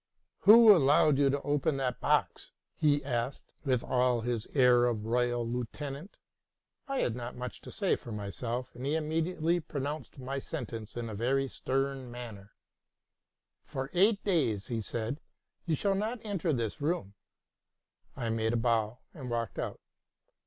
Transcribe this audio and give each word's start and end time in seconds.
'* 0.25 0.39
Who 0.49 0.75
allowed 0.75 1.19
you 1.19 1.29
to 1.29 1.39
open 1.43 1.77
that 1.77 1.99
box?'' 1.99 2.53
he 2.73 3.05
asked, 3.05 3.51
with 3.63 3.83
all 3.83 4.21
his 4.21 4.47
air 4.55 4.85
of 4.85 5.05
aroyal 5.05 5.47
lieutenant. 5.47 6.17
I 6.87 7.01
had 7.01 7.15
not 7.15 7.35
much 7.37 7.61
to 7.61 7.71
say 7.71 7.95
for 7.95 8.11
myself, 8.11 8.73
and 8.73 8.83
he 8.83 8.95
immediately 8.95 9.59
pronounced 9.59 10.17
my 10.17 10.39
sentence 10.39 10.97
in 10.97 11.07
a 11.07 11.13
very 11.13 11.47
stern 11.47 12.09
manner:' 12.09 12.53
For 13.71 13.91
eight 13.93 14.23
days,'' 14.23 14.65
said 14.87 15.21
he, 15.67 15.73
'* 15.73 15.73
you 15.73 15.75
shall 15.75 15.93
not 15.93 16.19
enter 16.23 16.51
this 16.51 16.81
room.'' 16.81 17.13
I 18.15 18.29
made 18.29 18.53
a 18.53 18.57
bow, 18.57 18.97
and 19.13 19.29
walked 19.29 19.59
out. 19.59 19.79